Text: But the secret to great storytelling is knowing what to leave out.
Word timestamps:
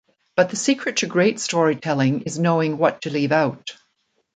But 0.35 0.49
the 0.49 0.55
secret 0.55 0.97
to 0.97 1.05
great 1.05 1.39
storytelling 1.39 2.21
is 2.21 2.39
knowing 2.39 2.79
what 2.79 3.03
to 3.03 3.11
leave 3.11 3.31
out. 3.31 3.77